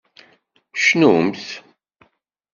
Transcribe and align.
Cnumt! 0.83 1.45